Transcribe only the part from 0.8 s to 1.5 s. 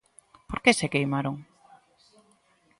queimaron?